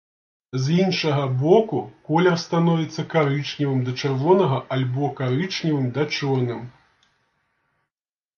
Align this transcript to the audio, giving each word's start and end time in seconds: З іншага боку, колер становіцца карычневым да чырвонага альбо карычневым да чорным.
З 0.61 0.75
іншага 0.83 1.25
боку, 1.41 1.81
колер 2.07 2.37
становіцца 2.43 3.05
карычневым 3.13 3.79
да 3.91 3.95
чырвонага 4.01 4.57
альбо 4.77 5.11
карычневым 5.21 5.85
да 5.99 6.03
чорным. 6.19 6.61